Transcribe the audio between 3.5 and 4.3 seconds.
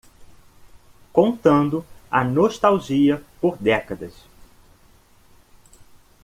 décadas